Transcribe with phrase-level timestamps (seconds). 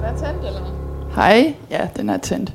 [0.00, 0.60] Den er tændt, eller?
[1.14, 2.52] Hej, ja, den er tændt.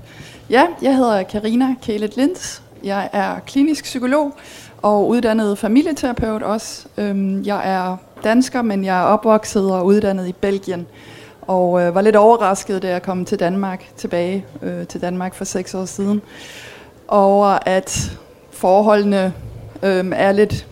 [0.49, 2.63] Ja, jeg hedder Karina Kælet Linds.
[2.83, 4.33] Jeg er klinisk psykolog
[4.81, 6.86] og uddannet familieterapeut også.
[6.97, 10.88] Øhm, jeg er dansker, men jeg er opvokset og uddannet i Belgien.
[11.41, 15.46] Og øh, var lidt overrasket, da jeg kom til Danmark, tilbage øh, til Danmark for
[15.46, 16.21] seks år siden,
[17.07, 18.18] over at
[18.52, 19.34] forholdene
[19.84, 20.68] øh, er lidt,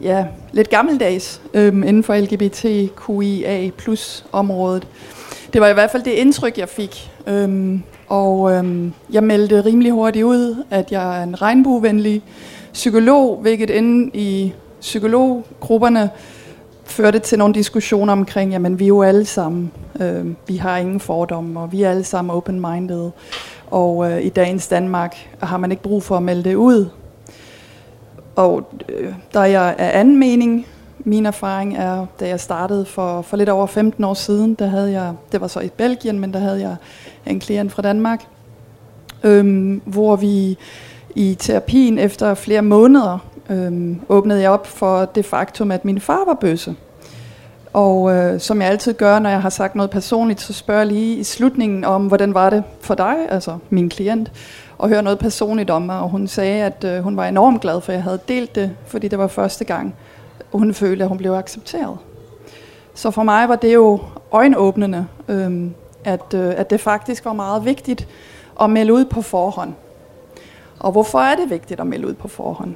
[0.00, 4.86] ja, lidt gammeldags øh, inden for LGBTQIA plus området.
[5.56, 7.10] Det var i hvert fald det indtryk, jeg fik.
[7.26, 12.22] Øhm, og øhm, jeg meldte rimelig hurtigt ud, at jeg er en regnbuevenlig
[12.72, 16.10] psykolog, hvilket inde i psykologgrupperne
[16.84, 21.00] førte til nogle diskussioner omkring, jamen vi er jo alle sammen, øh, vi har ingen
[21.00, 23.10] fordomme, og vi er alle sammen open-minded.
[23.70, 26.88] Og øh, i dagens Danmark har man ikke brug for at melde det ud.
[28.34, 30.66] Og øh, der er jeg af anden mening,
[31.06, 34.92] min erfaring er, da jeg startede for, for lidt over 15 år siden, der havde
[34.92, 36.76] jeg, det var så i Belgien, men der havde jeg
[37.26, 38.24] en klient fra Danmark,
[39.24, 40.58] øhm, hvor vi
[41.14, 43.18] i terapien efter flere måneder
[43.50, 46.74] øhm, åbnede jeg op for det faktum, at min far var bøsse.
[47.72, 50.86] Og øh, som jeg altid gør, når jeg har sagt noget personligt, så spørger jeg
[50.86, 54.32] lige i slutningen om, hvordan var det for dig, altså min klient,
[54.78, 56.00] og høre noget personligt om mig.
[56.00, 59.08] Og hun sagde, at øh, hun var enormt glad, for jeg havde delt det, fordi
[59.08, 59.94] det var første gang,
[60.52, 61.98] hun følte, at hun blev accepteret.
[62.94, 64.00] Så for mig var det jo
[64.32, 68.08] øjenåbnende, øhm, at, øh, at det faktisk var meget vigtigt
[68.60, 69.72] at melde ud på forhånd.
[70.78, 72.74] Og hvorfor er det vigtigt at melde ud på forhånd?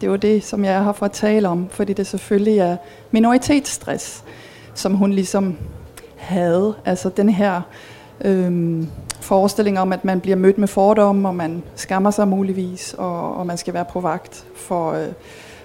[0.00, 2.58] Det er jo det, som jeg er her for at tale om, fordi det selvfølgelig
[2.58, 2.76] er
[3.10, 4.24] minoritetsstress,
[4.74, 5.56] som hun ligesom
[6.16, 6.74] havde.
[6.84, 7.62] Altså den her
[8.20, 8.88] øhm,
[9.26, 13.46] forestilling om, at man bliver mødt med fordomme, og man skammer sig muligvis, og, og
[13.46, 15.08] man skal være på vagt for øh,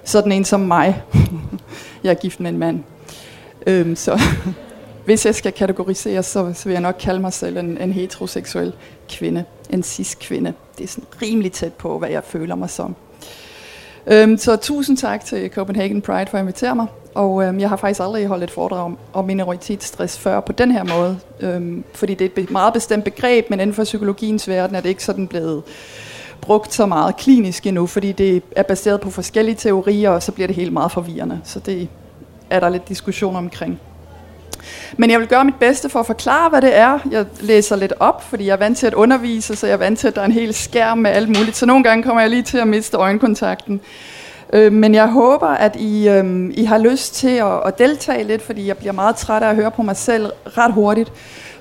[0.04, 1.04] sådan en som mig.
[2.04, 2.84] jeg er gift med en mand.
[3.68, 4.22] Øhm, så
[5.06, 8.74] hvis jeg skal kategorisere, så, så vil jeg nok kalde mig selv en, en heteroseksuel
[9.10, 9.44] kvinde.
[9.70, 10.54] En cis-kvinde.
[10.78, 12.96] Det er sådan rimelig tæt på, hvad jeg føler mig som.
[14.08, 16.88] Øhm, så tusind tak til Copenhagen Pride for at invitere mig.
[17.16, 20.72] Og øhm, jeg har faktisk aldrig holdt et foredrag om, om minoritetsstress før på den
[20.72, 21.20] her måde.
[21.40, 24.90] Øhm, fordi det er et meget bestemt begreb, men inden for psykologiens verden er det
[24.90, 25.64] ikke sådan blevet
[26.42, 30.48] brugt så meget klinisk endnu, fordi det er baseret på forskellige teorier, og så bliver
[30.48, 31.40] det helt meget forvirrende.
[31.44, 31.90] Så det
[32.50, 33.80] er der lidt diskussion omkring.
[34.98, 37.00] Men jeg vil gøre mit bedste for at forklare, hvad det er.
[37.12, 40.00] Jeg læser lidt op, fordi jeg er vant til at undervise, så jeg er vant
[40.00, 41.58] til, at der er en hel skærm med alt muligt.
[41.58, 43.82] Så nogle gange kommer jeg lige til at miste øjenkontakten.
[44.54, 48.42] Øh, men jeg håber, at I, øh, I har lyst til at, at deltage lidt,
[48.42, 51.12] fordi jeg bliver meget træt af at høre på mig selv ret hurtigt.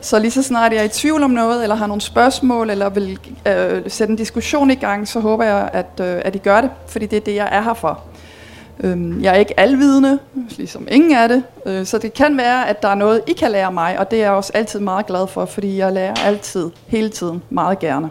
[0.01, 2.89] Så lige så snart jeg er i tvivl om noget, eller har nogle spørgsmål, eller
[2.89, 6.61] vil øh, sætte en diskussion i gang, så håber jeg, at, øh, at I gør
[6.61, 8.01] det, fordi det er det, jeg er her for.
[8.81, 10.19] Øh, jeg er ikke alvidende,
[10.57, 13.51] ligesom ingen er det, øh, så det kan være, at der er noget, I kan
[13.51, 16.71] lære mig, og det er jeg også altid meget glad for, fordi jeg lærer altid,
[16.87, 18.11] hele tiden, meget gerne.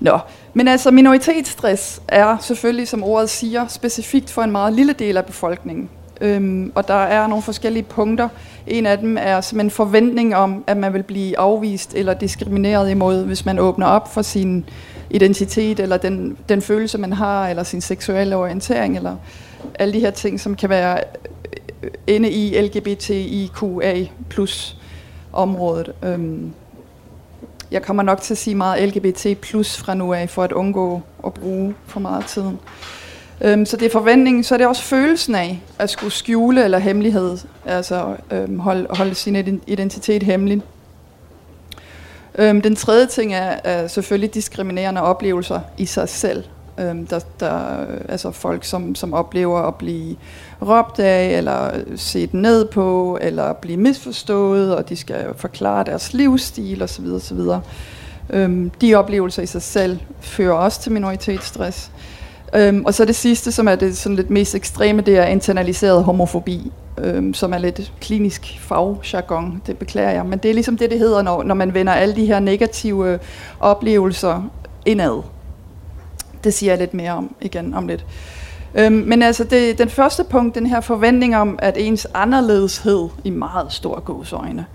[0.00, 0.18] Nå,
[0.54, 5.24] men altså minoritetsstress er selvfølgelig, som ordet siger, specifikt for en meget lille del af
[5.24, 5.90] befolkningen.
[6.20, 8.28] Øhm, og der er nogle forskellige punkter.
[8.66, 12.90] En af dem er som en forventning om, at man vil blive afvist eller diskrimineret
[12.90, 14.64] imod, hvis man åbner op for sin
[15.10, 19.16] identitet, eller den, den følelse, man har, eller sin seksuelle orientering, eller
[19.78, 21.00] alle de her ting, som kan være
[21.82, 24.76] øh, inde i LGBTIQA plus
[25.32, 25.92] området.
[26.02, 26.52] Øhm,
[27.70, 31.02] jeg kommer nok til at sige meget LGBT plus fra nu af, for at undgå
[31.26, 32.58] at bruge for meget tiden.
[33.40, 36.78] Øhm, så det er forventningen, så er det også følelsen af at skulle skjule eller
[36.78, 40.62] hemmelighed, altså øhm, holde, holde sin identitet hemmelig.
[42.38, 46.44] Øhm, den tredje ting er, er selvfølgelig diskriminerende oplevelser i sig selv.
[46.78, 50.16] Øhm, der, der altså folk, som, som oplever at blive
[50.62, 56.82] råbt af, eller set ned på, eller blive misforstået, og de skal forklare deres livsstil
[56.82, 57.06] osv.
[57.06, 57.38] osv.
[58.30, 61.90] Øhm, de oplevelser i sig selv fører også til minoritetsstress.
[62.54, 66.04] Øhm, og så det sidste, som er det sådan lidt mest ekstreme, det er internaliseret
[66.04, 70.26] homofobi, øhm, som er lidt klinisk fagjargon, det beklager jeg.
[70.26, 73.18] Men det er ligesom det, det hedder, når, når man vender alle de her negative
[73.60, 74.50] oplevelser
[74.86, 75.22] indad.
[76.44, 78.06] Det siger jeg lidt mere om igen om lidt.
[78.74, 83.30] Øhm, men altså det, den første punkt, den her forventning om, at ens anderledeshed i
[83.30, 84.66] meget store gåsøjne,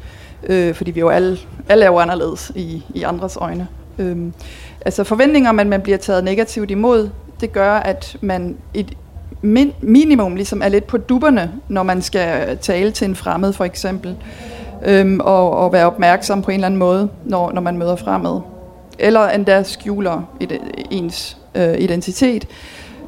[0.44, 1.38] øh, fordi vi jo alle,
[1.70, 3.68] alle er jo anderledes i, i andres øjne,
[3.98, 4.34] øhm,
[4.86, 7.10] altså forventninger om, at man bliver taget negativt imod,
[7.42, 8.98] det gør, at man et
[9.42, 13.66] min, minimum ligesom er lidt på dupperne, når man skal tale til en fremmed for
[13.66, 14.16] eksempel,
[14.86, 18.40] øhm, og, og være opmærksom på en eller anden måde, når, når man møder fremmed.
[19.00, 20.60] Eller endda skjuler et,
[20.92, 22.48] ens øh, identitet.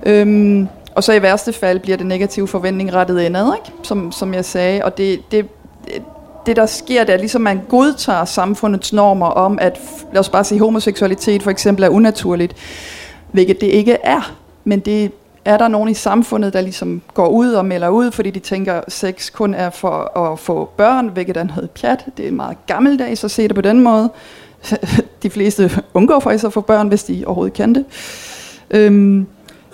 [0.06, 3.78] Øhm, og så i værste fald bliver det negative forventning rettet indad, ikke?
[3.84, 4.86] Som, som jeg sagde.
[4.86, 5.46] Og det, det,
[6.46, 9.80] det, der sker, det er ligesom, man godtager samfundets normer om, at,
[10.12, 12.56] lad os bare sige, homoseksualitet for eksempel er unaturligt,
[13.32, 14.36] hvilket det ikke er.
[14.64, 15.12] Men det
[15.46, 18.74] er der nogen i samfundet, der ligesom går ud og melder ud, fordi de tænker,
[18.74, 22.06] at sex kun er for at få børn, hvilket er noget pjat.
[22.18, 24.10] Det er meget gammeldags at se det på den måde.
[25.24, 27.86] De fleste undgår faktisk at få børn, hvis de overhovedet kan det.
[28.74, 29.28] Øhm,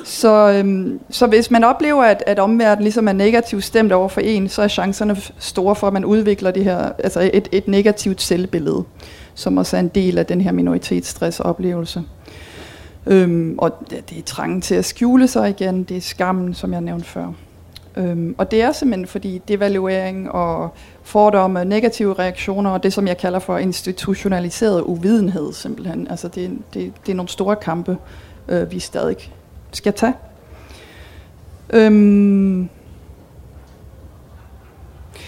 [0.03, 4.21] så, øhm, så hvis man oplever, at, at omverdenen ligesom er negativt stemt over for
[4.21, 8.21] en, så er chancerne store for, at man udvikler det her, altså et, et negativt
[8.21, 8.83] selvbillede,
[9.33, 12.03] som også er en del af den her minoritetsstressoplevelse.
[13.05, 16.73] Øhm, og det, det er trangen til at skjule sig igen, det er skammen, som
[16.73, 17.27] jeg nævnte før.
[17.97, 20.73] Øhm, og det er simpelthen fordi devaluering og
[21.03, 26.07] fordomme, negative reaktioner og det, som jeg kalder for institutionaliseret uvidenhed simpelthen.
[26.09, 27.97] Altså det, det, det er nogle store kampe,
[28.49, 29.17] øh, vi stadig
[29.71, 30.13] skal tage.
[31.69, 32.69] Øhm,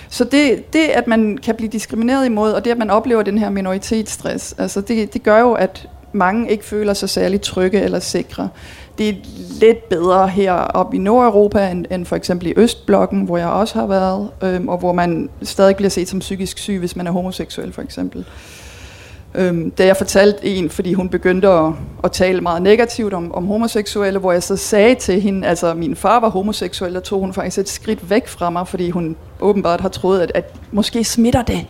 [0.10, 3.38] så det, det, at man kan blive diskrimineret imod, og det, at man oplever den
[3.38, 8.00] her minoritetsstress, altså det, det gør jo, at mange ikke føler sig særlig trygge eller
[8.00, 8.50] sikre.
[8.98, 9.14] Det er
[9.60, 13.80] lidt bedre her op i Nordeuropa end, end for eksempel i Østblokken, hvor jeg også
[13.80, 17.12] har været, øhm, og hvor man stadig bliver set som psykisk syg, hvis man er
[17.12, 18.26] homoseksuel for eksempel.
[19.36, 21.74] Øhm, da jeg fortalte en, fordi hun begyndte at,
[22.04, 25.96] at tale meget negativt om, om homoseksuelle, hvor jeg så sagde til hende, altså min
[25.96, 29.82] far var homoseksuel, der tog hun faktisk et skridt væk fra mig, fordi hun åbenbart
[29.82, 31.68] har troet, at, at måske smitter det.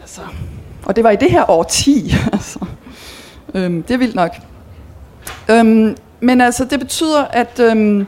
[0.00, 0.20] Altså,
[0.84, 2.12] og det var i det her år 10.
[2.32, 2.58] altså.
[3.54, 4.36] øhm, det er vildt nok.
[5.50, 8.06] Øhm, men altså, det betyder, at øhm,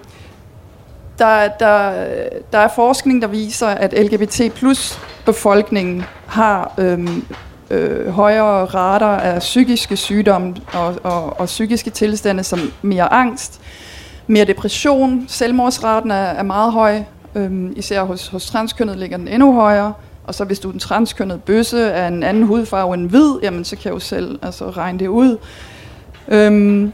[1.18, 1.92] der, der,
[2.52, 7.24] der er forskning, der viser, at LGBT plus befolkningen har øhm,
[7.70, 13.60] øh, højere rater af psykiske sygdomme og, og, og psykiske tilstande som mere angst,
[14.26, 15.24] mere depression.
[15.28, 17.02] Selvmordsraten er, er meget høj,
[17.34, 19.92] øh, især hos, hos transkønnet ligger den endnu højere.
[20.24, 23.64] Og så hvis du er en transkønnet bøsse af en anden hudfarve end hvid, jamen
[23.64, 25.38] så kan jeg jo selv altså, regne det ud.
[26.28, 26.92] Øhm,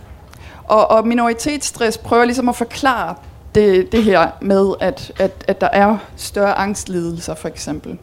[0.65, 3.15] og, og minoritetsstress prøver ligesom at forklare
[3.55, 7.99] det, det her med, at, at, at der er større angstlidelser for eksempel.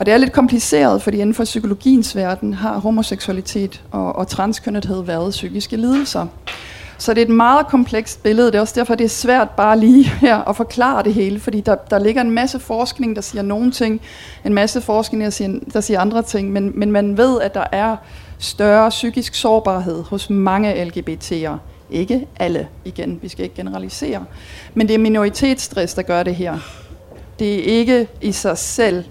[0.00, 5.04] Og det er lidt kompliceret, fordi inden for psykologiens verden har homoseksualitet og, og transkønnethed
[5.04, 6.26] været psykiske lidelser.
[6.98, 8.46] Så det er et meget komplekst billede.
[8.46, 11.60] Det er også derfor, det er svært bare lige her at forklare det hele, fordi
[11.60, 14.00] der, der ligger en masse forskning, der siger nogle ting,
[14.44, 17.64] en masse forskning, der siger, der siger andre ting, men, men man ved, at der
[17.72, 17.96] er
[18.38, 21.56] større psykisk sårbarhed hos mange LGBT'ere.
[21.90, 24.24] Ikke alle, igen, vi skal ikke generalisere.
[24.74, 26.58] Men det er minoritetsstress, der gør det her.
[27.38, 29.04] Det er ikke i sig selv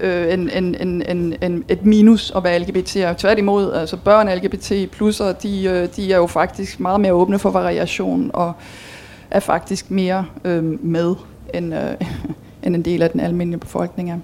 [0.00, 2.96] øh, en, en, en, en, en, et minus at være LGBT.
[3.18, 7.50] Tværtimod, altså børn LGBT plusser, de, øh, de er jo faktisk meget mere åbne for
[7.50, 8.52] variation og
[9.30, 11.14] er faktisk mere øh, med
[11.54, 11.94] end, øh,
[12.62, 14.18] end en del af den almindelige befolkning er.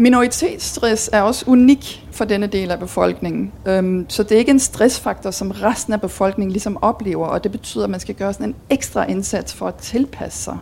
[0.00, 3.52] Minoritetsstress er også unik for denne del af befolkningen.
[3.66, 7.52] Øhm, så det er ikke en stressfaktor, som resten af befolkningen ligesom oplever, og det
[7.52, 10.58] betyder, at man skal gøre sådan en ekstra indsats for at tilpasse sig.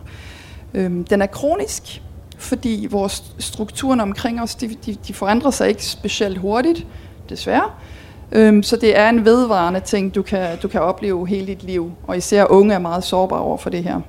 [0.73, 2.01] Øhm, den er kronisk,
[2.37, 6.85] fordi vores strukturen omkring os, de, de, de forandrer sig ikke specielt hurtigt,
[7.29, 7.69] desværre.
[8.31, 11.91] Øhm, så det er en vedvarende ting, du kan, du kan opleve hele dit liv,
[12.07, 14.01] og især unge er meget sårbare over for det her.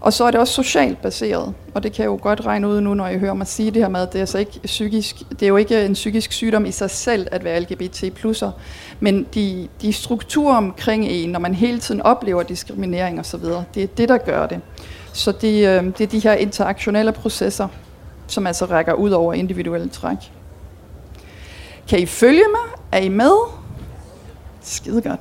[0.00, 2.80] Og så er det også socialt baseret, og det kan jeg jo godt regne ud
[2.80, 5.16] nu, når jeg hører mig sige det her med, at det er, altså ikke psykisk,
[5.30, 8.04] det er jo ikke en psykisk sygdom i sig selv at være LGBT+,
[9.00, 13.40] men de, de strukturer omkring en, når man hele tiden oplever diskriminering osv.,
[13.74, 14.60] det er det, der gør det.
[15.12, 17.68] Så det, øh, det er de her interaktionelle processer,
[18.26, 20.16] som altså rækker ud over individuelle træk.
[21.88, 22.80] Kan I følge mig?
[22.92, 23.32] Er I med?
[24.62, 25.20] Skide godt.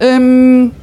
[0.00, 0.74] Øhm,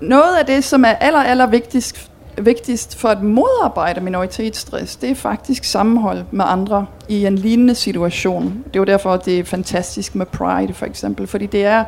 [0.00, 5.14] noget af det, som er aller, aller vigtigst vigtigst for at modarbejde minoritetsstress, det er
[5.14, 8.44] faktisk sammenhold med andre i en lignende situation.
[8.44, 11.84] Det er jo derfor, at det er fantastisk med Pride for eksempel, fordi det er,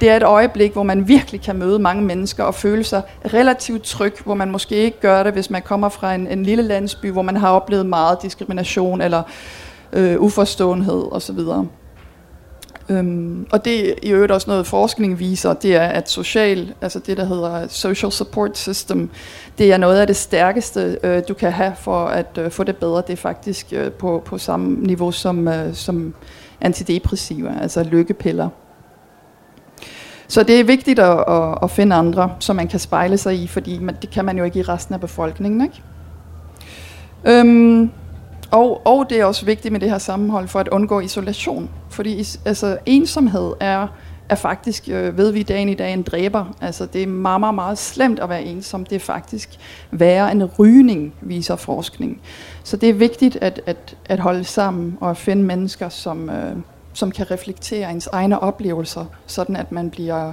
[0.00, 3.02] det er et øjeblik, hvor man virkelig kan møde mange mennesker og føle sig
[3.34, 6.62] relativt tryg, hvor man måske ikke gør det, hvis man kommer fra en, en lille
[6.62, 9.22] landsby, hvor man har oplevet meget diskrimination eller
[9.92, 11.38] øh, uforståenhed osv.
[12.88, 17.16] Øhm, og det i øvrigt også noget forskning viser, det er, at social, altså det
[17.16, 19.10] der hedder social support system,
[19.58, 22.76] det er noget af det stærkeste, øh, du kan have for at øh, få det
[22.76, 23.02] bedre.
[23.06, 26.14] Det er faktisk øh, på, på samme niveau som, øh, som
[26.60, 28.48] antidepressiva, altså lykkepiller.
[30.28, 33.46] Så det er vigtigt at, at, at finde andre, som man kan spejle sig i,
[33.46, 35.62] fordi man, det kan man jo ikke i resten af befolkningen.
[35.62, 35.82] Ikke?
[37.24, 37.90] Øhm,
[38.50, 41.70] og, og det er også vigtigt med det her sammenhold for at undgå isolation.
[41.96, 43.88] Fordi altså, ensomhed er
[44.28, 46.56] er faktisk, øh, ved vi dagen i dag, en dræber.
[46.60, 48.84] Altså det er meget, meget, meget slemt at være ensom.
[48.84, 49.58] Det er faktisk
[49.90, 52.20] værre en rygning, viser forskning.
[52.64, 56.56] Så det er vigtigt at, at, at holde sammen og at finde mennesker, som, øh,
[56.92, 60.32] som kan reflektere ens egne oplevelser, sådan at man bliver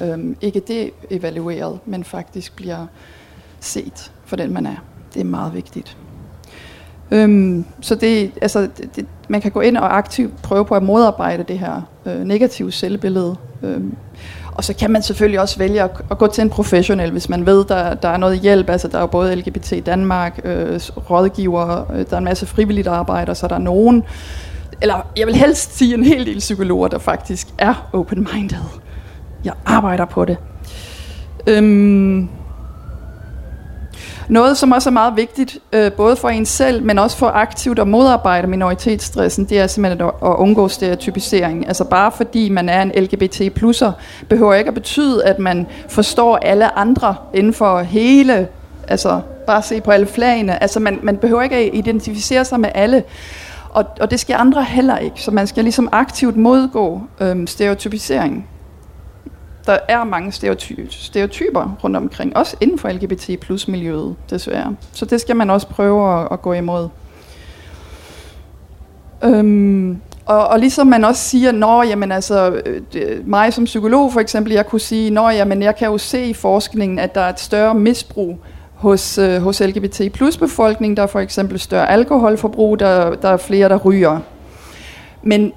[0.00, 2.86] øh, ikke det evalueret, men faktisk bliver
[3.60, 4.76] set for den, man er.
[5.14, 5.96] Det er meget vigtigt.
[7.12, 10.82] Øhm, så det, altså, det, det, man kan gå ind og aktivt prøve på at
[10.82, 13.36] modarbejde det her øh, negative selvbillede.
[13.62, 13.96] Øhm,
[14.52, 17.46] og så kan man selvfølgelig også vælge at, at gå til en professionel, hvis man
[17.46, 18.70] ved, der, der er noget hjælp.
[18.70, 22.88] Altså, der er jo både LGBT Danmark, øh, rådgiver, øh, der er en masse frivilligt
[22.88, 24.04] arbejde, så der er nogen,
[24.82, 28.64] eller jeg vil helst sige en hel del psykologer, der faktisk er open-minded.
[29.44, 30.36] Jeg arbejder på det.
[31.46, 32.28] Øhm,
[34.28, 37.78] noget, som også er meget vigtigt, øh, både for en selv, men også for aktivt
[37.78, 41.66] at modarbejde minoritetsstressen, det er simpelthen at, at undgå stereotypisering.
[41.66, 43.92] Altså bare fordi man er en LGBT plusser,
[44.28, 48.48] behøver ikke at betyde, at man forstår alle andre inden for hele,
[48.88, 50.62] altså bare se på alle flagene.
[50.62, 53.04] Altså man, man behøver ikke at identificere sig med alle.
[53.70, 58.48] Og, og det skal andre heller ikke, så man skal ligesom aktivt modgå øhm, stereotypisering
[59.66, 64.76] der er mange stereoty- stereotyper rundt omkring, også inden for LGBT plus miljøet, desværre.
[64.92, 66.88] Så det skal man også prøve at, at gå imod.
[69.24, 72.62] Øhm, og, og ligesom man også siger, når jamen altså,
[72.94, 76.24] øh, mig som psykolog for eksempel, jeg kunne sige, når jamen jeg kan jo se
[76.24, 78.38] i forskningen, at der er et større misbrug
[78.74, 83.36] hos, øh, hos LGBT plus befolkningen, der er for eksempel større alkoholforbrug, der, der er
[83.36, 84.20] flere, der ryger.
[85.22, 85.52] Men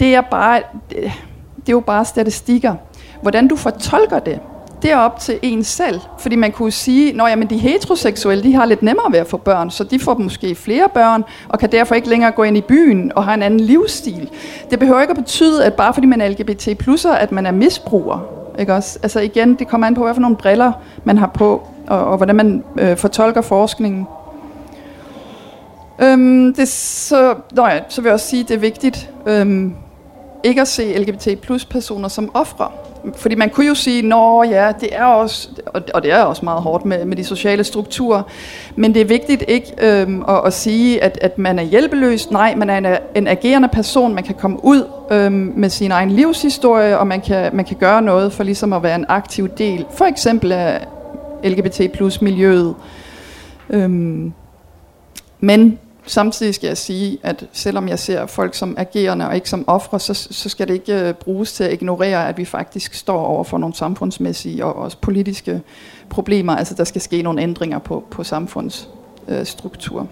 [0.00, 1.12] det er bare, det,
[1.56, 2.74] det er jo bare statistikker.
[3.22, 4.40] Hvordan du fortolker det,
[4.82, 6.00] det er op til en selv.
[6.18, 9.70] Fordi man kunne sige, at de heteroseksuelle de har lidt nemmere ved at få børn,
[9.70, 13.12] så de får måske flere børn, og kan derfor ikke længere gå ind i byen
[13.16, 14.30] og have en anden livsstil.
[14.70, 16.68] Det behøver ikke at betyde, at bare fordi man er LGBT+,
[17.18, 18.18] at man er misbruger.
[18.58, 18.98] Ikke også?
[19.02, 20.72] Altså igen, det kommer an på, hvad for nogle briller
[21.04, 24.06] man har på, og, og hvordan man øh, fortolker forskningen.
[26.02, 29.74] Øhm, det, så, nøj, så vil jeg også sige, at det er vigtigt øhm,
[30.44, 32.68] ikke at se LGBT plus personer som ofre
[33.16, 35.48] fordi man kunne jo sige, nå ja, det er også,
[35.94, 38.22] og det er også meget hårdt med, med de sociale strukturer,
[38.76, 42.30] men det er vigtigt ikke øhm, at, at sige, at, at man er hjælpeløs.
[42.30, 46.10] Nej, man er en, en agerende person, man kan komme ud øhm, med sin egen
[46.10, 49.86] livshistorie, og man kan, man kan gøre noget for ligesom at være en aktiv del,
[49.90, 50.86] for eksempel af
[51.44, 52.74] LGBT plus miljøet.
[53.70, 54.32] Øhm,
[55.40, 59.64] men Samtidig skal jeg sige, at selvom jeg ser folk som agerende og ikke som
[59.66, 63.24] ofre, så, så skal det ikke øh, bruges til at ignorere, at vi faktisk står
[63.24, 65.60] over for nogle samfundsmæssige og også politiske
[66.10, 66.56] problemer.
[66.56, 70.06] Altså der skal ske nogle ændringer på, på samfundsstruktur.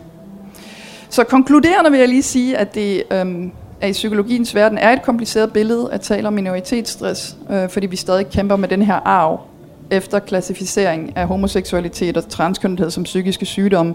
[1.08, 5.02] Så konkluderende vil jeg lige sige, at det øhm, at i psykologiens verden er et
[5.02, 9.40] kompliceret billede at tale om minoritetsstress, øh, fordi vi stadig kæmper med den her arv
[9.90, 13.94] efter klassificering af homoseksualitet og transkønnethed som psykiske sygdomme.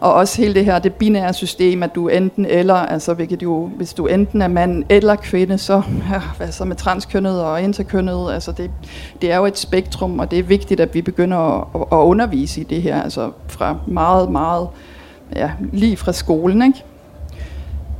[0.00, 3.70] Og også hele det her, det binære system, at du enten eller, altså hvilket jo,
[3.76, 8.32] hvis du enten er mand eller kvinde, så ja, hvad så med transkønnet og interkønnet,
[8.32, 8.70] altså det,
[9.22, 12.60] det er jo et spektrum, og det er vigtigt, at vi begynder at, at undervise
[12.60, 14.68] i det her, altså fra meget, meget,
[15.36, 16.84] ja, lige fra skolen, ikke?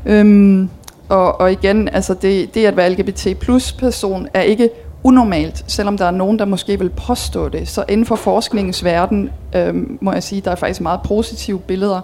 [0.06, 0.70] Øhm,
[1.08, 4.70] og, og igen, altså det, det at være LGBT plus person er ikke
[5.04, 7.68] unormalt, selvom der er nogen, der måske vil påstå det.
[7.68, 12.00] Så inden for forskningens verden, øh, må jeg sige, der er faktisk meget positive billeder,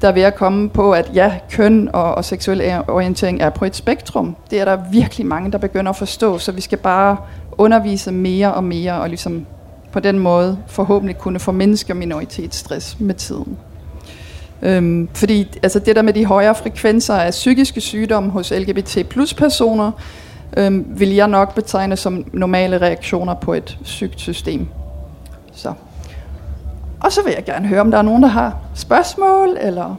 [0.00, 3.64] der er ved at komme på, at ja, køn og, og seksuel orientering er på
[3.64, 4.36] et spektrum.
[4.50, 7.16] Det er der virkelig mange, der begynder at forstå, så vi skal bare
[7.52, 9.46] undervise mere og mere, og ligesom
[9.92, 13.58] på den måde forhåbentlig kunne få mennesker minoritetsstress med tiden.
[14.62, 19.34] Øhm, fordi altså det der med de højere frekvenser af psykiske sygdomme hos LGBT plus
[19.34, 19.92] personer,
[20.56, 24.68] øhm, vil jeg nok betegne som normale reaktioner på et sygt system.
[25.52, 25.72] Så.
[27.00, 29.94] Og så vil jeg gerne høre, om der er nogen, der har spørgsmål, eller...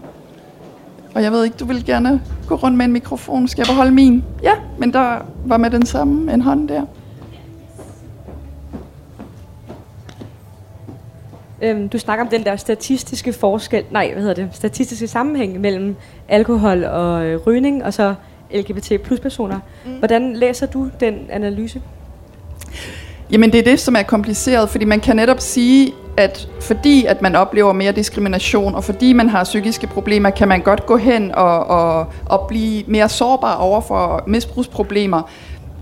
[1.16, 3.48] Og jeg ved ikke, du vil gerne gå rundt med en mikrofon.
[3.48, 4.24] Skal jeg beholde min?
[4.44, 6.82] Ja, men der var med den samme en hånd der.
[11.62, 15.96] Øhm, du snakker om den der statistiske forskel, nej, hvad hedder det, statistiske sammenhæng mellem
[16.28, 18.16] alkohol og øh, rygning, og så
[18.56, 19.60] LGBT plus personer.
[19.86, 19.92] Mm.
[19.92, 21.82] Hvordan læser du den analyse?
[23.32, 27.22] Jamen det er det, som er kompliceret, fordi man kan netop sige, at fordi at
[27.22, 31.32] man oplever mere diskrimination, og fordi man har psykiske problemer, kan man godt gå hen
[31.36, 35.22] og, og, og blive mere sårbar over for misbrugsproblemer.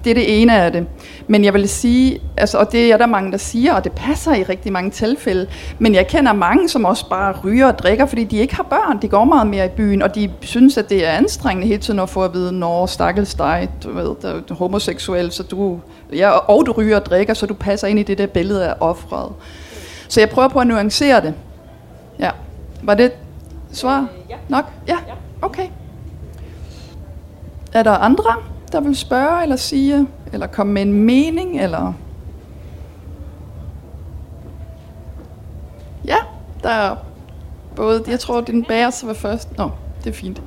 [0.04, 0.88] Det er det ene af det.
[1.28, 4.34] Men jeg vil sige, altså, og det er der mange, der siger, og det passer
[4.34, 5.48] i rigtig mange tilfælde,
[5.80, 9.02] men jeg kender mange, som også bare ryger og drikker, fordi de ikke har børn.
[9.02, 12.00] De går meget mere i byen, og de synes, at det er anstrengende hele tiden
[12.00, 14.06] at få at vide, når stakkels dig, du ved,
[14.42, 15.80] du er homoseksuel, så du,
[16.14, 18.74] ja, og du ryger og drikker, så du passer ind i det der billede af
[18.80, 19.32] offret.
[20.08, 21.34] Så jeg prøver på at nuancere det.
[22.20, 22.30] Ja.
[22.84, 23.12] Var det
[23.72, 24.00] svar?
[24.00, 24.36] Øh, ja.
[24.50, 24.66] Nok?
[24.88, 24.96] Ja?
[25.42, 25.68] Okay.
[27.74, 28.24] Er der andre,
[28.72, 31.94] der vil spørge eller sige, eller komme med en mening, eller...
[36.06, 36.18] Ja,
[36.64, 36.96] der er
[37.76, 38.04] både...
[38.08, 39.58] Jeg tror, din bærer så var først.
[39.58, 39.72] Nå,
[40.04, 40.42] det er fint.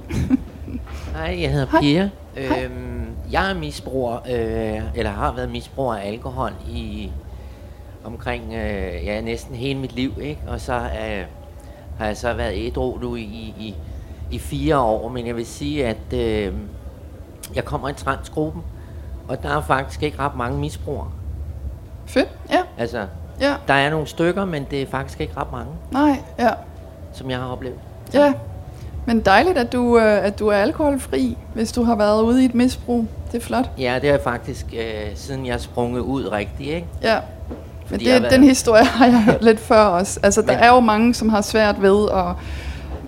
[1.16, 2.10] Hej, jeg hedder Pia.
[2.36, 7.10] Øhm, jeg er misbruger, øh, eller har været misbruger af alkohol i
[8.04, 10.40] omkring øh, ja, næsten hele mit liv, ikke?
[10.48, 11.24] Og så øh,
[11.98, 13.74] har jeg så været ædru nu i, i,
[14.30, 16.52] i fire år, men jeg vil sige, at øh,
[17.54, 18.62] jeg kommer i transgruppen,
[19.28, 21.08] og der er faktisk ikke ret mange misbrugere.
[22.06, 22.60] Fedt, ja.
[22.78, 23.06] Altså,
[23.40, 23.54] ja.
[23.68, 25.72] der er nogle stykker, men det er faktisk ikke ret mange.
[25.90, 26.50] Nej, ja.
[27.12, 27.78] Som jeg har oplevet.
[28.14, 28.32] Ja,
[29.06, 32.44] men dejligt, at du, øh, at du er alkoholfri, hvis du har været ude i
[32.44, 33.06] et misbrug.
[33.32, 33.70] Det er flot.
[33.78, 36.86] Ja, det er faktisk, øh, siden jeg er sprunget ud rigtigt, ikke?
[37.02, 37.18] Ja.
[37.90, 40.20] Men det, den historie har jeg hørt lidt før også.
[40.22, 42.24] Altså, der Men, er jo mange, som har svært ved at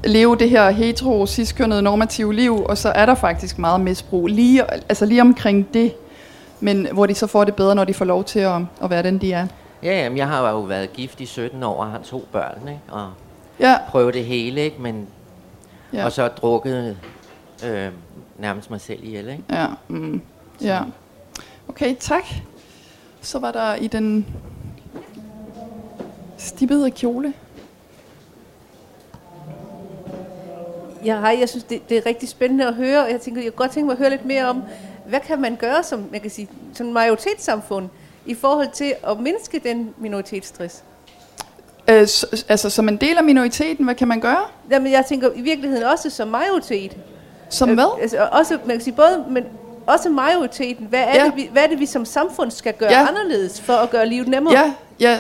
[0.05, 4.73] leve det her hetero, ciskønnede, normative liv, og så er der faktisk meget misbrug lige,
[4.73, 5.95] altså lige omkring det,
[6.61, 9.03] men hvor de så får det bedre, når de får lov til at, at være
[9.03, 9.47] den, de er.
[9.83, 12.81] Ja, jamen, jeg har jo været gift i 17 år og har to børn, ikke?
[12.89, 13.11] og
[13.61, 13.79] ja.
[13.89, 14.83] prøvet det hele, ikke?
[14.83, 15.07] Men,
[15.93, 16.05] ja.
[16.05, 16.97] og så drukket
[17.65, 17.89] øh,
[18.39, 19.29] nærmest mig selv ihjel.
[19.29, 19.43] Ikke?
[19.51, 20.23] Ja, mm.
[20.63, 20.81] ja.
[21.69, 22.25] Okay, tak.
[23.21, 24.27] Så var der i den
[26.37, 27.33] stippede kjole.
[31.05, 33.53] Ja, hej, jeg synes, det, det er rigtig spændende at høre, og jeg, tænker, jeg
[33.53, 34.63] kunne godt tænke mig at høre lidt mere om,
[35.07, 37.89] hvad kan man gøre som, man kan sige, som majoritetssamfund
[38.27, 40.83] i forhold til at mindske den minoritetsstress?
[41.89, 42.09] Øh,
[42.49, 44.45] altså som en del af minoriteten, hvad kan man gøre?
[44.71, 46.97] Jamen, jeg tænker i virkeligheden også som majoritet.
[47.51, 47.85] Som hvad?
[47.97, 49.45] Øh, altså, også, man kan sige, både, men
[49.87, 50.87] også majoriteten.
[50.87, 51.25] Hvad er, ja.
[51.25, 53.09] det, vi, hvad er det, vi som samfund skal gøre ja.
[53.09, 54.55] anderledes for at gøre livet nemmere?
[54.55, 55.19] Ja, ja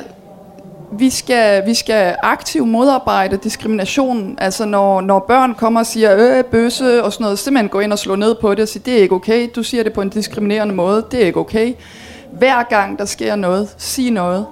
[0.98, 4.36] vi skal, vi skal aktivt modarbejde diskrimination.
[4.40, 7.92] Altså når, når børn kommer og siger, øh, bøsse og sådan noget, simpelthen gå ind
[7.92, 10.00] og slå ned på det og sige, det er ikke okay, du siger det på
[10.02, 11.74] en diskriminerende måde, det er ikke okay.
[12.32, 14.46] Hver gang der sker noget, sig noget.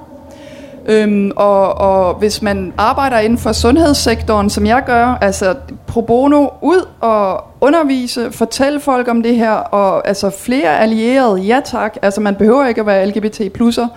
[0.87, 5.55] Øhm, og, og hvis man arbejder inden for sundhedssektoren, som jeg gør, altså
[5.87, 11.61] pro bono, ud og undervise, fortælle folk om det her, og altså flere allierede, ja
[11.65, 13.89] tak, altså man behøver ikke at være LGBT plusser.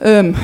[0.00, 0.36] Øhm,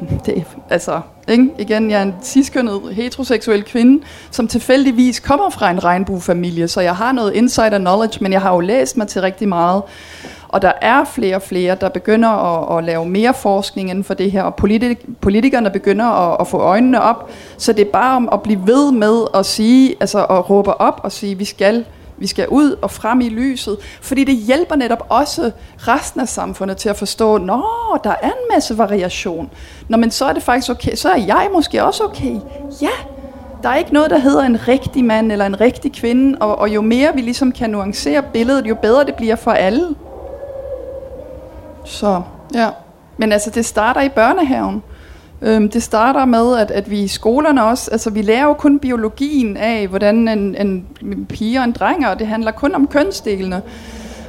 [0.26, 1.48] det, altså, ikke?
[1.58, 6.96] igen, jeg er en ciskønnet heteroseksuel kvinde, som tilfældigvis kommer fra en regnbuefamilie, så jeg
[6.96, 9.82] har noget insider knowledge, men jeg har jo læst mig til rigtig meget.
[10.48, 14.14] Og der er flere og flere, der begynder at, at lave mere forskning inden for
[14.14, 17.30] det her, og politik, politikerne begynder at, at få øjnene op.
[17.56, 21.00] Så det er bare om at blive ved med at sige, altså at råbe op
[21.04, 21.84] og sige, vi skal
[22.18, 26.76] vi skal ud og frem i lyset, fordi det hjælper netop også resten af samfundet
[26.76, 27.34] til at forstå,
[27.94, 29.50] at der er en masse variation.
[29.88, 32.36] Nå, men så er det faktisk okay, så er jeg måske også okay.
[32.82, 32.90] Ja,
[33.62, 36.68] der er ikke noget, der hedder en rigtig mand eller en rigtig kvinde, og, og
[36.68, 39.94] jo mere vi ligesom kan nuancere billedet, jo bedre det bliver for alle.
[41.84, 42.22] Så,
[42.54, 42.68] ja.
[43.16, 44.82] Men altså, det starter i børnehaven.
[45.42, 48.78] Øhm, det starter med, at, at vi i skolerne også, altså vi lærer jo kun
[48.78, 50.86] biologien af, hvordan en, en
[51.28, 53.62] pige og en dreng er, og det handler kun om kønsdelene.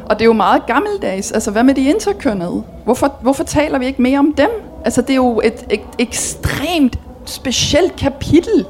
[0.05, 1.31] Og det er jo meget gammeldags.
[1.31, 2.63] Altså, hvad med de interkønnede?
[2.83, 4.49] Hvorfor, hvorfor taler vi ikke mere om dem?
[4.85, 8.65] Altså, det er jo et, et ekstremt specielt kapitel,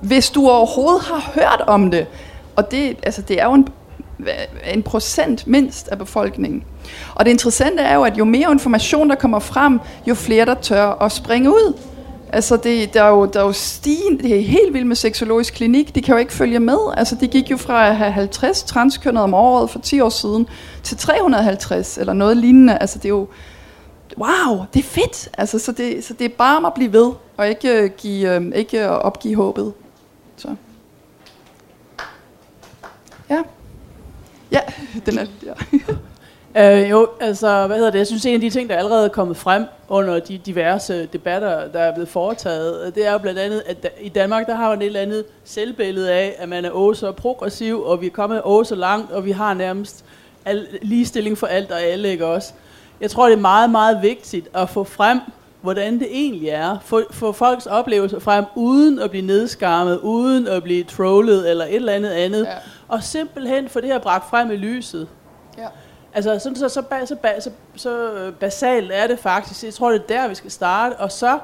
[0.00, 2.06] hvis du overhovedet har hørt om det.
[2.56, 3.68] Og det, altså, det er jo en,
[4.74, 6.64] en procent mindst af befolkningen.
[7.14, 10.54] Og det interessante er jo, at jo mere information, der kommer frem, jo flere, der
[10.54, 11.78] tør at springe ud.
[12.32, 15.54] Altså, det, der, er jo, der er jo stigen, det er helt vildt med seksologisk
[15.54, 16.78] klinik, de kan jo ikke følge med.
[16.96, 20.46] Altså, de gik jo fra at have 50 transkønnede om året for 10 år siden,
[20.82, 22.78] til 350, eller noget lignende.
[22.78, 23.28] Altså, det er jo,
[24.18, 25.28] wow, det er fedt.
[25.38, 28.36] Altså, så, det, så det er bare om at blive ved, og ikke, øh, give,
[28.36, 29.72] øh, ikke opgive håbet.
[30.36, 30.48] Så.
[33.30, 33.42] Ja.
[34.52, 34.60] Ja,
[35.06, 35.52] den er, ja.
[36.56, 37.98] Øh, jo, altså, hvad hedder det?
[37.98, 41.06] Jeg synes, en af de ting, der er allerede er kommet frem under de diverse
[41.06, 44.76] debatter, der er blevet foretaget, det er jo blandt andet, at i Danmark, der har
[44.76, 48.10] vi et eller andet selvbillede af, at man er også så progressiv, og vi er
[48.10, 50.04] kommet også så langt, og vi har nærmest
[50.44, 52.52] al, ligestilling for alt og alle, ikke også?
[53.00, 55.20] Jeg tror, det er meget, meget vigtigt at få frem,
[55.60, 56.78] hvordan det egentlig er.
[56.84, 61.74] Få, få folks oplevelser frem, uden at blive nedskarmet, uden at blive trollet eller et
[61.74, 62.44] eller andet andet.
[62.44, 62.54] Ja.
[62.88, 65.08] Og simpelthen få det her bragt frem i lyset.
[66.14, 69.64] Altså, sådan, så, så, så, så, så, så basalt er det faktisk.
[69.64, 70.94] Jeg tror, det er der, vi skal starte.
[70.94, 71.38] Og så,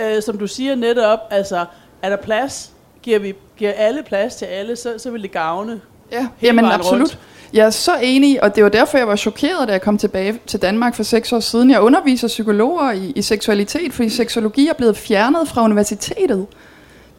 [0.00, 1.64] øh, som du siger netop, altså,
[2.02, 2.72] er der plads?
[3.02, 5.80] Giver vi giver alle plads til alle, så, så vil det gavne.
[6.12, 7.00] Ja, jamen absolut.
[7.00, 7.18] Rundt.
[7.52, 10.40] Jeg er så enig, og det var derfor, jeg var chokeret, da jeg kom tilbage
[10.46, 11.70] til Danmark for seks år siden.
[11.70, 16.46] Jeg underviser psykologer i, i seksualitet, fordi seksologi er blevet fjernet fra universitetet.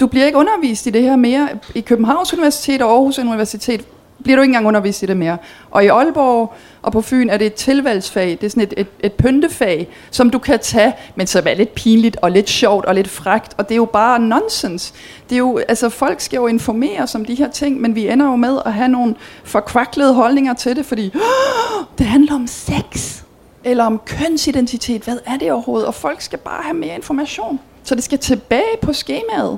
[0.02, 1.50] Du bliver ikke undervist i det her mere.
[1.76, 3.86] I Københavns Universitet og Aarhus Universitet
[4.24, 5.38] bliver du ikke engang undervist i det mere.
[5.72, 8.88] Og i Aalborg og på Fyn er det et tilvalgsfag, det er sådan et, et,
[9.00, 12.96] et pyntefag, som du kan tage, men så er lidt pinligt og lidt sjovt og
[12.96, 14.94] lidt fragt, og det er jo bare nonsens.
[15.30, 18.26] Det er jo, altså folk skal jo informeres om de her ting, men vi ender
[18.26, 23.22] jo med at have nogle forkvaklede holdninger til det, fordi oh, det handler om sex,
[23.64, 25.88] eller om kønsidentitet, hvad er det overhovedet?
[25.88, 29.58] Og folk skal bare have mere information, så det skal tilbage på skemaet.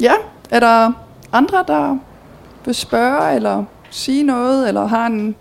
[0.00, 0.12] Ja,
[0.50, 0.92] er der
[1.32, 1.98] andre, der
[2.64, 5.36] vil spørge, eller sige noget, eller har en...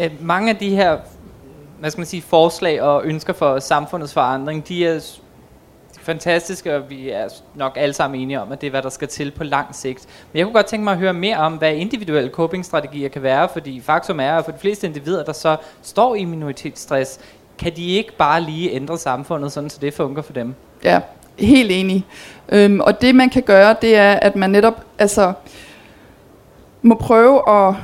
[0.00, 0.98] Øh, mange af de her
[1.78, 5.00] hvad skal man sige, forslag og ønsker for samfundets forandring, de er
[6.00, 9.08] fantastiske, og vi er nok alle sammen enige om, at det er, hvad der skal
[9.08, 10.06] til på lang sigt.
[10.32, 13.48] Men jeg kunne godt tænke mig at høre mere om, hvad individuelle copingstrategier kan være,
[13.48, 17.20] fordi faktum er, at for de fleste individer, der så står i minoritetsstress,
[17.58, 20.54] kan de ikke bare lige ændre samfundet, sådan så det fungerer for dem.
[20.84, 21.00] Ja,
[21.38, 22.06] Helt enig.
[22.48, 25.32] Øhm, og det man kan gøre, det er, at man netop altså,
[26.82, 27.74] må prøve at,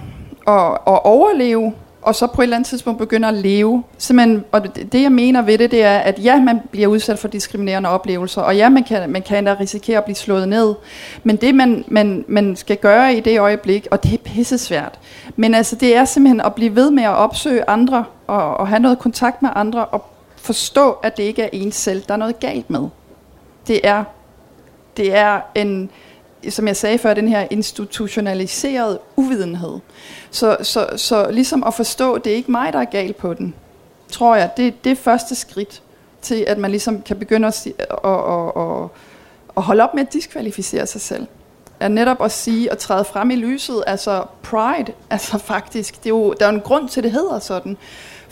[0.48, 3.84] at, at overleve, og så på et eller andet tidspunkt begynde at leve.
[3.98, 7.18] Simpelthen, og det, det jeg mener ved det, det er, at ja, man bliver udsat
[7.18, 10.74] for diskriminerende oplevelser, og ja, man kan, man kan da risikere at blive slået ned.
[11.24, 14.98] Men det man, man, man skal gøre i det øjeblik, og det er pisse svært,
[15.36, 18.80] men altså det er simpelthen at blive ved med at opsøge andre, og, og have
[18.80, 20.04] noget kontakt med andre, og
[20.36, 22.88] forstå, at det ikke er ens selv, der er noget galt med
[23.66, 24.04] det er,
[24.96, 25.90] det er en,
[26.48, 29.78] som jeg sagde før, den her institutionaliserede uvidenhed.
[30.30, 33.54] Så, så, så ligesom at forstå, det er ikke mig, der er gal på den,
[34.08, 35.82] tror jeg, det, det er første skridt
[36.22, 38.88] til, at man ligesom kan begynde at, at, at, at,
[39.56, 41.26] at holde op med at diskvalificere sig selv.
[41.80, 46.14] Er netop at sige og træde frem i lyset, altså pride, altså faktisk, det er
[46.14, 47.76] jo, der er jo en grund til, det hedder sådan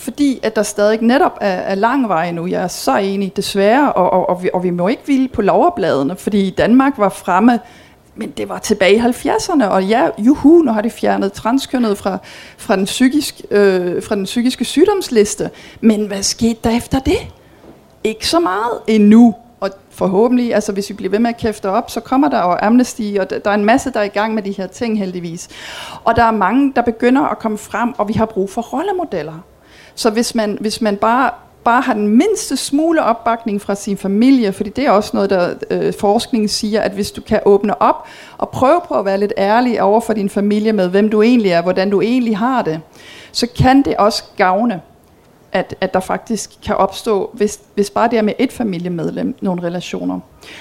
[0.01, 2.47] fordi at der stadig netop er, er lang vej nu.
[2.47, 5.43] Jeg er så enig, desværre, og, og, og, vi, og vi må ikke hvile på
[5.43, 7.61] loverbladene, fordi Danmark var fremme,
[8.15, 12.19] men det var tilbage i 70'erne, og ja, juhu, nu har de fjernet transkønnet fra,
[12.57, 15.51] fra, den, psykisk, øh, fra den psykiske sygdomsliste.
[15.81, 17.19] Men hvad skete der efter det?
[18.05, 19.35] Ikke så meget endnu.
[19.61, 22.57] Og forhåbentlig, altså hvis vi bliver ved med at kæfte op, så kommer der jo
[22.63, 25.49] Amnesty, og der er en masse, der er i gang med de her ting heldigvis.
[26.05, 29.45] Og der er mange, der begynder at komme frem, og vi har brug for rollemodeller.
[29.95, 31.31] Så hvis man, hvis man bare
[31.65, 35.55] bare har den mindste smule opbakning fra sin familie, fordi det er også noget, der
[35.71, 38.07] øh, forskningen siger, at hvis du kan åbne op
[38.39, 41.53] og prøve på at være lidt ærlig over for din familie med, hvem du egentlig
[41.53, 42.81] er, hvordan du egentlig har det,
[43.33, 44.81] så kan det også gavne,
[45.53, 49.63] at, at der faktisk kan opstå, hvis, hvis bare det er med et familiemedlem, nogle
[49.63, 50.21] relationer.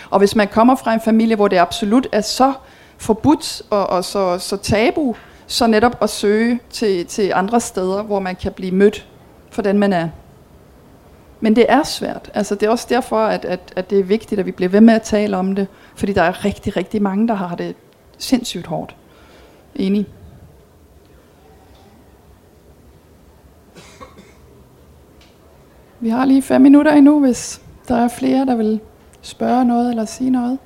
[0.10, 2.54] Og hvis man kommer fra en familie, hvor det absolut er så
[2.98, 5.16] forbudt og, og så, så tabu,
[5.48, 9.06] så netop at søge til, til andre steder, hvor man kan blive mødt
[9.50, 10.10] for den man er.
[11.40, 12.32] Men det er svært.
[12.34, 14.82] Altså, det er også derfor, at, at, at det er vigtigt, at vi bliver ved
[14.82, 15.68] med at tale om det.
[15.96, 17.76] Fordi der er rigtig, rigtig mange, der har det
[18.18, 18.96] sindssygt hårdt.
[19.76, 20.08] Enig.
[26.00, 28.80] Vi har lige fem minutter endnu, hvis der er flere, der vil
[29.22, 30.60] spørge noget eller sige noget.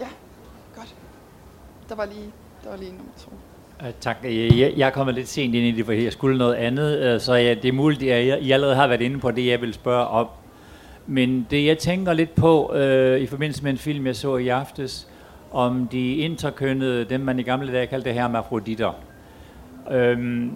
[0.00, 0.06] Ja,
[0.76, 0.94] godt.
[1.88, 2.32] Der var lige
[2.72, 3.30] der lige nummer to.
[4.00, 4.16] Tak.
[4.24, 7.20] Jeg, jeg er kommet lidt sent ind i det, for jeg skulle noget andet, øh,
[7.20, 9.74] så ja, det er muligt, at I allerede har været inde på det, jeg vil
[9.74, 10.26] spørge om.
[11.06, 14.48] Men det, jeg tænker lidt på øh, i forbindelse med en film, jeg så i
[14.48, 15.08] aftes,
[15.50, 18.92] om de interkønnede, dem man i gamle dage kaldte hermafroditter.
[19.90, 20.50] Øhm,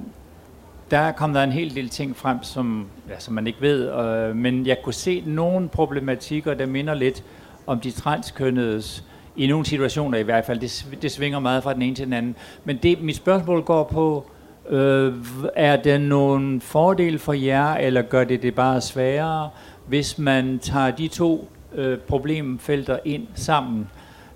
[0.90, 4.36] der kom der en hel del ting frem, som, ja, som man ikke ved, øh,
[4.36, 7.24] men jeg kunne se nogle problematikker, der minder lidt
[7.66, 9.04] om de transkønnedes
[9.36, 10.60] i nogle situationer i hvert fald.
[10.60, 12.36] Det, det svinger meget fra den ene til den anden.
[12.64, 14.26] Men det, mit spørgsmål går på,
[14.68, 15.14] øh,
[15.54, 19.50] er der nogen fordel for jer, eller gør det det bare sværere,
[19.86, 23.88] hvis man tager de to øh, problemfelter ind sammen?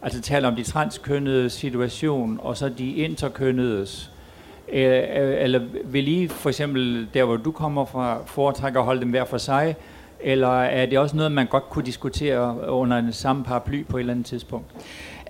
[0.02, 4.10] Altså taler om de transkønnede situation, og så de interkønnedes.
[4.72, 9.00] Øh, øh, eller vil I for eksempel, der hvor du kommer fra, foretrække at holde
[9.00, 9.76] dem hver for sig,
[10.22, 14.00] eller er det også noget, man godt kunne diskutere under en samme paraply på et
[14.00, 14.66] eller andet tidspunkt?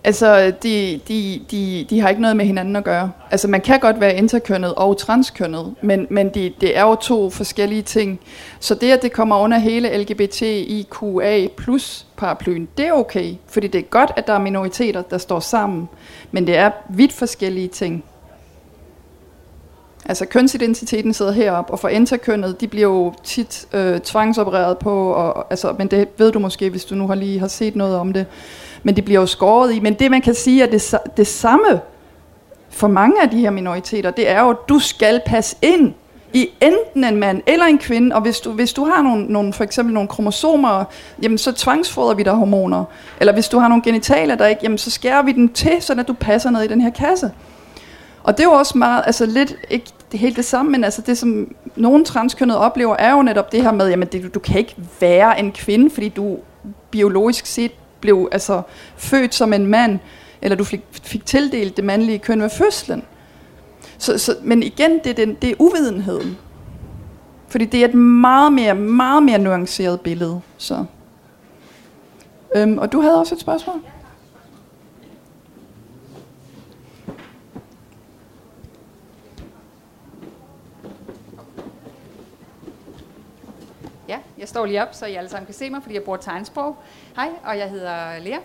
[0.04, 3.10] Altså, de, de, de, de har ikke noget med hinanden at gøre.
[3.30, 7.30] Altså, man kan godt være interkønnet og transkønnet, men, men det, det er jo to
[7.30, 8.20] forskellige ting.
[8.60, 13.34] Så det, at det kommer under hele LGBTIQA plus paraplyen, det er okay.
[13.46, 15.88] Fordi det er godt, at der er minoriteter, der står sammen.
[16.32, 18.04] Men det er vidt forskellige ting.
[20.10, 25.46] Altså kønsidentiteten sidder heroppe, og for interkønnet, de bliver jo tit øh, tvangsopereret på, og,
[25.50, 28.12] altså, men det ved du måske, hvis du nu har lige har set noget om
[28.12, 28.26] det.
[28.82, 29.80] Men det bliver jo skåret i.
[29.80, 31.80] Men det man kan sige er det, det samme
[32.70, 35.94] for mange af de her minoriteter, det er jo, at du skal passe ind
[36.32, 39.52] i enten en mand eller en kvinde, og hvis du, hvis du har nogle, nogle,
[39.52, 40.84] for eksempel nogle kromosomer,
[41.22, 42.84] jamen så tvangsfodrer vi dig hormoner.
[43.20, 45.92] Eller hvis du har nogle genitaler, der ikke, jamen så skærer vi den til, så
[45.92, 47.30] at du passer ned i den her kasse.
[48.22, 51.02] Og det er jo også meget, altså lidt, ikke det helt det samme, men altså
[51.02, 54.38] det, som nogle transkønnede oplever, er jo netop det her med, jamen det, du, du
[54.38, 56.38] kan ikke være en kvinde, fordi du
[56.90, 58.62] biologisk set blev altså
[58.96, 59.98] født som en mand,
[60.42, 63.02] eller du fik, fik tildelt det mandlige køn ved fødslen.
[63.98, 66.38] Så, så, men igen, det er, den, det er uvidenheden.
[67.48, 70.40] Fordi det er et meget mere, meget mere nuanceret billede.
[70.56, 70.84] Så.
[72.56, 73.76] Øhm, og du havde også et spørgsmål?
[73.84, 73.99] Ja,
[84.38, 86.76] jeg står lige op, så I alle sammen kan se mig, fordi jeg bruger tegnsprog.
[87.16, 88.38] Hej, og jeg hedder Lea.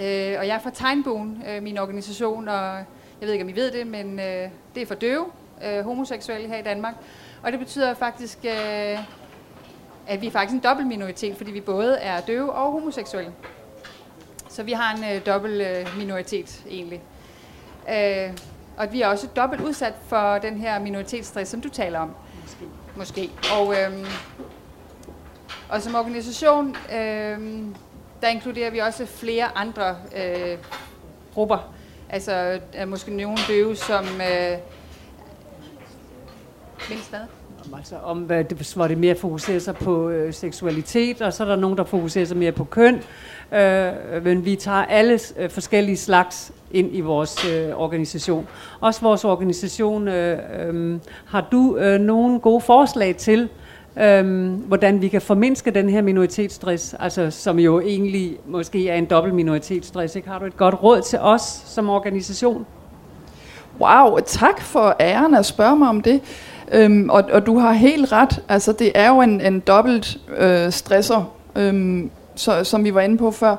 [0.00, 2.76] Øh, og jeg er fra Tegnbogen, øh, min organisation, og
[3.20, 5.26] jeg ved ikke, om I ved det, men øh, det er for døve,
[5.64, 6.94] øh, homoseksuelle her i Danmark.
[7.42, 8.98] Og det betyder faktisk, øh,
[10.06, 13.32] at vi er faktisk en dobbelt minoritet, fordi vi både er døve og homoseksuelle.
[14.48, 17.02] Så vi har en øh, dobbelt øh, minoritet egentlig.
[17.90, 18.38] Øh,
[18.76, 22.10] og vi er også dobbelt udsat for den her minoritetsstress, som du taler om.
[22.42, 22.66] Måske.
[22.96, 23.30] Måske.
[23.58, 24.06] Og, øh,
[25.68, 27.38] og som organisation, øh,
[28.20, 30.58] der inkluderer vi også flere andre øh,
[31.34, 31.74] grupper.
[32.08, 34.04] Altså er måske nogle døve, som...
[34.04, 34.58] Øh,
[36.88, 37.20] mindst hvad?
[37.76, 41.48] Altså om, hvad det, hvor det mere fokuserer sig på øh, seksualitet, og så er
[41.48, 43.02] der nogen, der fokuserer sig mere på køn.
[43.52, 43.92] Øh,
[44.24, 48.48] men vi tager alle øh, forskellige slags ind i vores øh, organisation.
[48.80, 53.48] Også vores organisation, øh, øh, har du øh, nogle gode forslag til,
[53.96, 59.04] øhm, hvordan vi kan formindske den her minoritetsstress, altså som jo egentlig måske er en
[59.04, 60.16] dobbelt minoritetsstress.
[60.16, 60.28] Ikke?
[60.28, 62.66] Har du et godt råd til os som organisation?
[63.80, 66.20] Wow, tak for æren at spørge mig om det.
[66.72, 68.42] Øhm, og, og du har helt ret.
[68.48, 73.18] Altså, det er jo en, en dobbelt øh, stresser, øhm, så, som vi var inde
[73.18, 73.56] på før.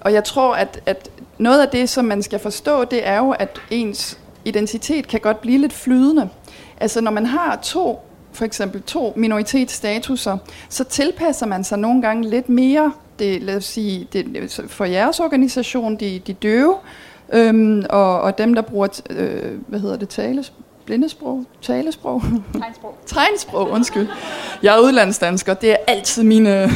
[0.00, 3.30] Og jeg tror, at, at noget af det, som man skal forstå, det er jo,
[3.30, 6.28] at ens identitet kan godt blive lidt flydende.
[6.80, 10.38] Altså, når man har to for eksempel to minoritetsstatuser,
[10.68, 15.20] så tilpasser man sig nogle gange lidt mere, det, lad os sige, det, for jeres
[15.20, 16.74] organisation, de, de døve,
[17.32, 20.52] øhm, og, og dem, der bruger, øh, hvad hedder det, tales,
[20.84, 22.22] blindesprog, talesprog?
[22.52, 22.98] Tegnsprog.
[23.06, 24.08] Tegnsprog, undskyld.
[24.62, 26.70] Jeg er udlandsdansker, det er altid mine,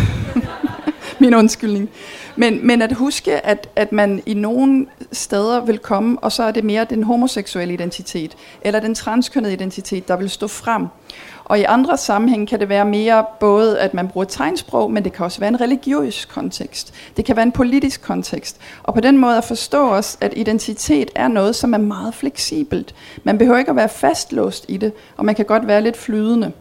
[1.21, 1.91] min undskyldning.
[2.37, 6.51] Men, men at huske, at, at man i nogle steder vil komme, og så er
[6.51, 10.87] det mere den homoseksuelle identitet, eller den transkønnede identitet, der vil stå frem.
[11.45, 15.12] Og i andre sammenhænge kan det være mere både, at man bruger tegnsprog, men det
[15.12, 16.95] kan også være en religiøs kontekst.
[17.16, 18.61] Det kan være en politisk kontekst.
[18.83, 22.95] Og på den måde at forstå os, at identitet er noget, som er meget fleksibelt.
[23.25, 26.53] Man behøver ikke at være fastlåst i det, og man kan godt være lidt flydende.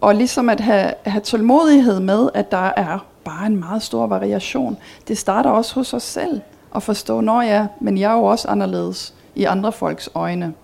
[0.00, 2.98] Og ligesom at have, have tålmodighed med, at der er
[3.30, 4.78] bare en meget stor variation.
[5.08, 6.40] Det starter også hos os selv
[6.74, 10.54] at forstå, når ja, men jeg er jo også anderledes i andre folks øjne.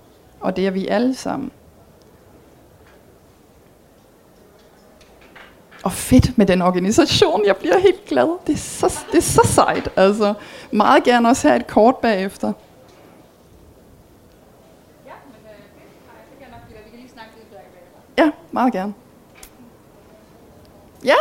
[0.41, 1.51] Og det er vi alle sammen.
[5.85, 7.47] og fedt med den organisation.
[7.47, 8.39] Jeg bliver helt glad.
[8.47, 9.89] Det er så, det er så sejt.
[9.97, 10.35] Altså,
[10.71, 12.53] meget gerne også have et kort bagefter.
[18.19, 18.95] Ja, meget gerne.
[21.05, 21.15] Ja,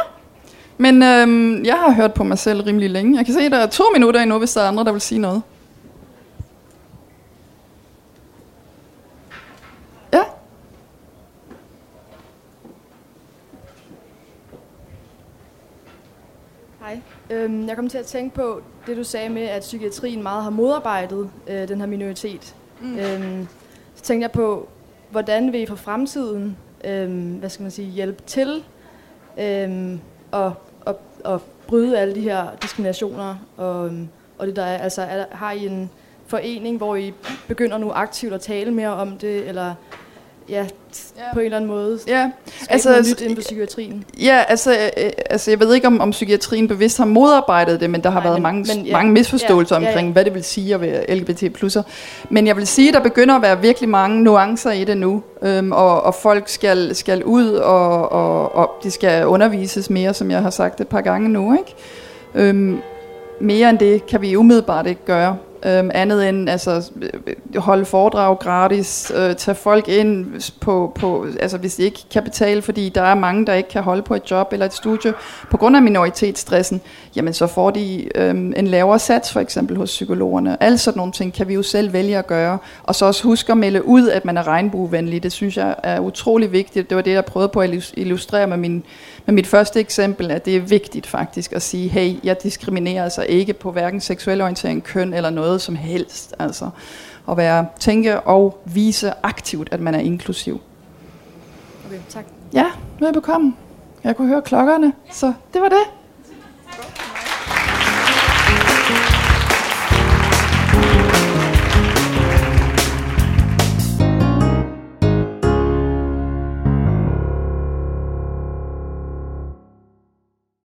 [0.77, 3.17] men øhm, jeg har hørt på mig selv rimelig længe.
[3.17, 5.01] Jeg kan se, at der er to minutter endnu, hvis der er andre, der vil
[5.01, 5.41] sige noget.
[17.29, 20.49] Øhm, jeg kom til at tænke på det, du sagde med, at psykiatrien meget har
[20.49, 22.55] modarbejdet øh, den her minoritet.
[22.81, 22.97] Mm.
[22.99, 23.47] Øhm,
[23.95, 24.67] så tænkte jeg på,
[25.11, 28.63] hvordan vil I for fremtiden øhm, hvad skal man sige, hjælpe til
[29.39, 29.99] øhm,
[30.35, 30.53] og,
[30.87, 30.95] at,
[31.25, 35.51] at bryde alle de her diskriminationer og, øhm, og det der er, altså er, har
[35.51, 35.89] I en
[36.27, 37.13] forening, hvor I
[37.47, 39.75] begynder nu aktivt at tale mere om det, eller
[40.49, 40.65] ja,
[41.33, 42.31] på en eller anden måde Ja,
[42.69, 44.03] altså, noget nyt inden for psykiatrien.
[44.21, 48.01] Ja, altså, øh, altså jeg ved ikke, om, om psykiatrien bevidst har modarbejdet det, men
[48.03, 48.91] der har Nej, været men- mange, men ja.
[48.91, 49.91] mange misforståelser Ja, ja, ja.
[49.93, 51.43] omkring, hvad det vil sige at være LGBT+.
[52.29, 55.23] Men jeg vil sige, at der begynder at være virkelig mange nuancer i det nu,
[55.41, 60.31] øhm, og, og folk skal, skal ud, og, og, og de skal undervises mere, som
[60.31, 61.53] jeg har sagt et par gange nu.
[61.57, 61.75] Ikke?
[62.49, 62.79] Øhm,
[63.41, 65.37] mere end det kan vi umiddelbart ikke gøre.
[65.65, 71.57] Øhm, andet end altså, øh, holde foredrag gratis, øh, tage folk ind på, på, altså
[71.57, 74.31] hvis de ikke kan betale, fordi der er mange, der ikke kan holde på et
[74.31, 75.13] job eller et studie
[75.51, 76.81] på grund af minoritetsstressen,
[77.15, 80.63] jamen så får de øhm, en lavere sats for eksempel hos psykologerne.
[80.63, 82.57] Alle sådan nogle ting kan vi jo selv vælge at gøre.
[82.83, 85.23] Og så også huske at melde ud, at man er regnbuevenlig.
[85.23, 86.89] Det synes jeg er utrolig vigtigt.
[86.89, 88.83] Det var det, jeg prøvede på at illustrere med, min,
[89.25, 93.23] med mit første eksempel, at det er vigtigt faktisk at sige, hey, jeg diskriminerer altså
[93.23, 96.35] ikke på hverken seksuel orientering, køn eller noget som helst.
[96.39, 96.69] Altså
[97.29, 100.61] at være, tænke og vise aktivt, at man er inklusiv.
[101.85, 102.25] Okay, tak.
[102.53, 102.65] Ja,
[102.99, 103.57] nu er jeg bekommen.
[104.03, 105.83] Jeg kunne høre klokkerne, så det var det.